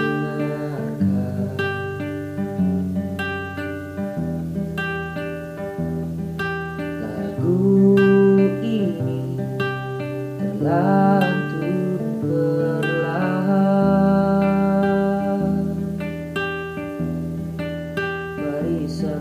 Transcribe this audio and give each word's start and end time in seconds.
Lagu 6.80 7.60
ini 8.64 9.36
Barisan 18.40 19.20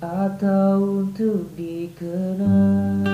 atau 0.00 1.04
untuk 1.04 1.52
dikenang. 1.60 3.04